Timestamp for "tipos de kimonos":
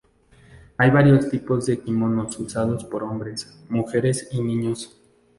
1.29-2.39